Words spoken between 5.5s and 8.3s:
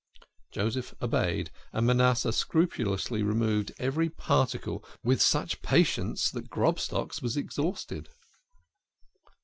patience that Grobstock's was exhausted.